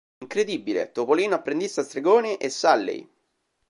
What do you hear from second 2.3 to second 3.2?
e Sulley.